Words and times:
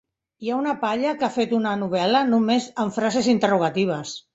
Hi 0.45 0.47
ha 0.51 0.55
una 0.61 0.73
paia 0.83 1.11
que 1.21 1.29
ha 1.29 1.37
fet 1.37 1.55
una 1.59 1.75
novel·la 1.85 2.25
només 2.33 2.71
amb 2.87 3.01
frases 3.01 3.33
interrogatives. 3.41 4.23